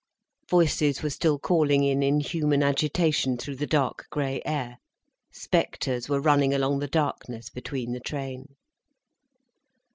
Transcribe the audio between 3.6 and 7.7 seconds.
dark grey air, spectres were running along the darkness